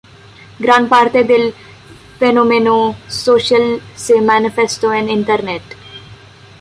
[0.59, 1.53] Gran parte del
[2.17, 5.61] fenómeno social se manifestó en Internet.